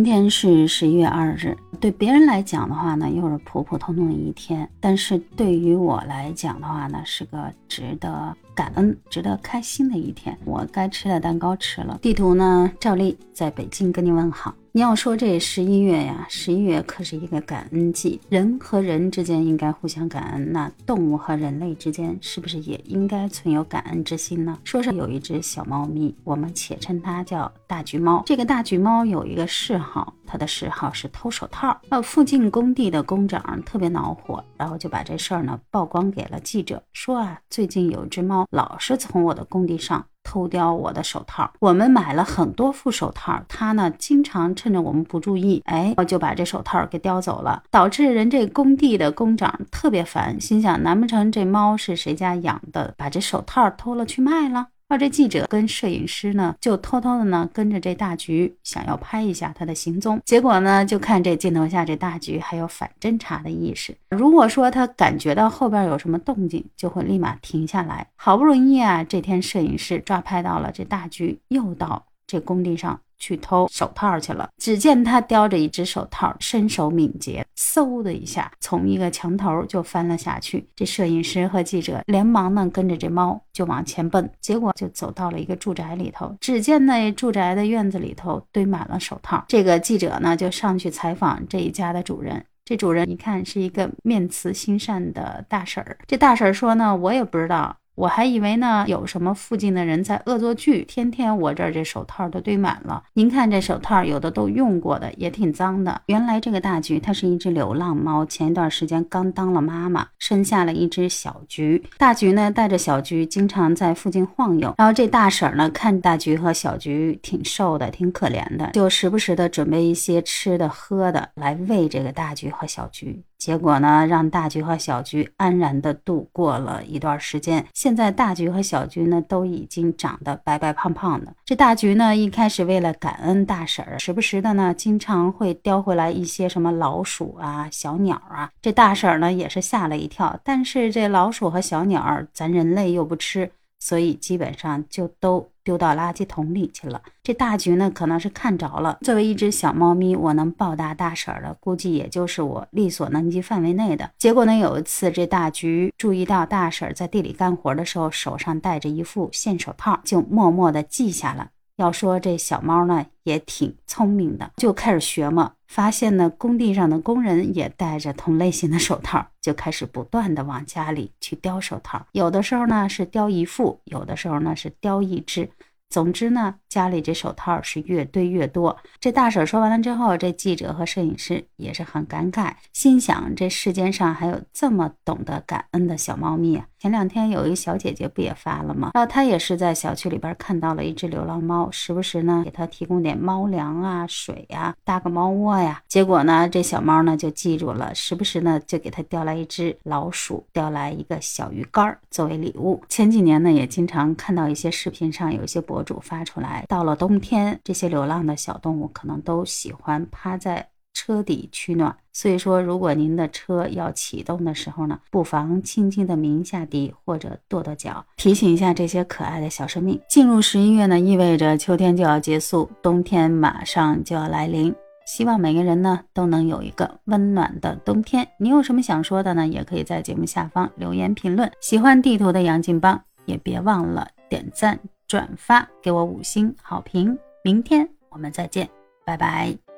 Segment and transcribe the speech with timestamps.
[0.00, 10.36] 今天是十一月二日，对别人来讲的话呢，又是普普通通的一天，但是对于我来讲的话呢，是个值得感恩、值得开心的一天。
[10.44, 14.54] 我该吃的蛋糕吃了，地图呢，照例在北京跟你问好。
[14.72, 24.56] 你要说这十一月呀，十一月可是一个感恩季，人和人之间应该互相感恩，那动物和人类之间是不是也应该存有感恩之心呢？
[24.62, 28.22] 说是有一只小猫咪，我们且称它叫大橘猫。
[28.24, 31.76] 这个大橘猫有一个嗜好，它的嗜好是偷手套。
[31.88, 40.04] 呃，附近工地的工长特别恼火，然后就把这事儿呢曝光给了记者，说啊，最近有只猫老是从我的工地上。
[40.22, 54.68] 偷叼我的手套，我们买了很多副手套，他呢经常趁着我们不注意，哎，就把这手套给叼走了，导致人这工地的工长特别烦，心想难不成这猫是谁家养的，把这手套偷了去卖了？
[54.90, 60.20] 而这记者跟摄影师呢，就偷偷的呢跟着这大橘，想要拍一下他的行踪。
[60.24, 63.96] 结果呢，就看这镜头下这大橘还有反侦查的意识。
[64.08, 68.08] 如果说他感觉到后边有什么动静，就会立马停下来。
[68.16, 73.00] 好不容易啊，这天摄影师抓拍到了这大橘又到这工地上。
[73.20, 74.48] 去偷手套去了。
[74.56, 80.66] 只见他叼着一只手套，身手敏捷，嗖的一下从一个墙头就翻了下去。
[80.74, 86.34] 这摄影师和记者连忙呢跟着这猫就往前奔，结果就走到了一个住宅里头。
[86.40, 89.44] 只见那住宅的院子里头堆满了手套。
[89.46, 92.44] 这个记者呢就上去采访这一家的主人。
[92.64, 95.98] 这主人一看是一个面慈心善的大婶儿。
[96.06, 97.76] 这大婶儿说呢，我也不知道。
[98.00, 103.02] 我还以为呢，有什么附近的人在恶作剧，天天我这儿这手套都堆满了。
[103.12, 106.00] 您看这手套，有的都用过的，也挺脏的。
[106.06, 111.84] 原来这个大橘它是一只流浪猫，前一段时间刚当了妈妈，生下了一只小橘。
[111.98, 123.22] 大橘呢带着小橘经常在附近晃悠，然后这大婶呢看大橘和小橘挺瘦的，挺可怜的，就时不时的准备一些吃的喝的来喂这个大橘和小橘。
[123.36, 127.64] 结果呢，让大橘和小橘安然的度过了一段时间。
[127.72, 131.34] 现现在大橘和小橘呢，都已经长得白白胖胖的。
[131.44, 138.48] 这大橘呢，一开始为了感恩大婶儿，时不时的呢，经常会叼回来一些什么老鼠啊、小鸟啊。
[138.62, 140.38] 这大婶儿呢，也是吓了一跳。
[140.44, 143.50] 但是这老鼠和小鸟，咱人类又不吃。
[143.80, 147.02] 所以基本上就都丢到垃圾桶里去了。
[147.22, 148.98] 这大橘呢，可能是看着了。
[149.02, 154.10] 作为一只小猫咪，我能报答大婶儿的，估计也就是我力所能及范围内的。
[154.18, 161.50] 结果呢，有一次这大橘注意到大婶儿在地里干活的时候，手上戴着一副线手套，就默默地记下了。
[161.76, 165.52] 要说这小猫呢，也挺聪明的，就开始学嘛。
[165.70, 172.04] 发现呢，工地上的工人也戴着同类型的手套，就开始不断的往家里去叼手套。
[172.10, 175.48] 有的时候呢是叼一副，有的时候呢是叼一只。
[175.88, 178.76] 总之呢，家里这手套是越堆越多。
[178.98, 186.66] 这大婶说完了之后，这记者和摄影师也是很感慨，心想这世间上还有这么懂得感恩的小猫咪啊！
[186.80, 188.90] 前两天有一小姐姐不也发了吗？
[188.94, 195.80] 然后她也是在小区里边看到了一只流浪猫，时不时呢给它提供点猫粮啊、水呀，搭个猫窝呀。
[195.86, 202.82] 结果呢，这小猫呢就记住了，时不时呢就给它叼来一只老鼠，叼来一个小鱼干作为礼物。
[202.88, 205.60] 前几年呢，也经常看到一些视频上有一些。
[205.60, 210.66] 博主发出来，到了冬天，这些流浪的小动物可能都喜欢趴在
[211.00, 211.96] 车底取暖。
[212.12, 219.98] 所以说，如果您的车要启动的时候呢，不妨轻轻的鸣下笛或者跺跺脚，提醒一下这些可爱的小生命。
[220.10, 224.74] 进入十一月呢，意味着秋天就要结束，冬天马上就要来临。
[225.06, 228.28] 希望每个人呢都能有一个温暖的冬天。
[228.38, 229.46] 你有什么想说的呢？
[229.46, 231.50] 也可以在节目下方留言评论。
[231.60, 234.78] 喜欢地图的杨劲邦，也别忘了点赞。
[235.08, 238.68] 转发给我五星好评，明天我们再见，
[239.04, 239.69] 拜拜。